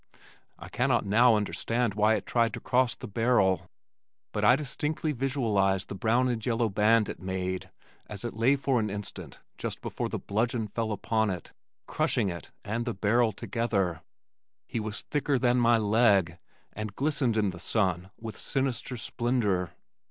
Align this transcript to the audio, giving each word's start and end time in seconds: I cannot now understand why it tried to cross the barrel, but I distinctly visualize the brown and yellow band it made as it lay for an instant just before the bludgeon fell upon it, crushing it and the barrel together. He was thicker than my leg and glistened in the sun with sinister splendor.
I 0.57 0.67
cannot 0.67 1.05
now 1.05 1.35
understand 1.35 1.93
why 1.93 2.15
it 2.15 2.25
tried 2.25 2.55
to 2.55 2.59
cross 2.59 2.95
the 2.95 3.07
barrel, 3.07 3.69
but 4.31 4.43
I 4.43 4.55
distinctly 4.55 5.11
visualize 5.11 5.85
the 5.85 5.93
brown 5.93 6.27
and 6.27 6.43
yellow 6.43 6.69
band 6.69 7.07
it 7.07 7.19
made 7.21 7.69
as 8.07 8.25
it 8.25 8.33
lay 8.33 8.55
for 8.55 8.79
an 8.79 8.89
instant 8.89 9.41
just 9.59 9.79
before 9.79 10.09
the 10.09 10.17
bludgeon 10.17 10.67
fell 10.69 10.91
upon 10.91 11.29
it, 11.29 11.53
crushing 11.85 12.29
it 12.29 12.49
and 12.65 12.85
the 12.85 12.95
barrel 12.95 13.31
together. 13.31 14.01
He 14.65 14.79
was 14.79 15.01
thicker 15.03 15.37
than 15.37 15.59
my 15.59 15.77
leg 15.77 16.39
and 16.73 16.95
glistened 16.95 17.37
in 17.37 17.51
the 17.51 17.59
sun 17.59 18.09
with 18.19 18.39
sinister 18.39 18.97
splendor. 18.97 19.75